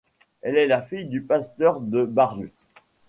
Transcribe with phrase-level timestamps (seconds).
[0.41, 2.49] Elle est la fille du pasteur de Barlt.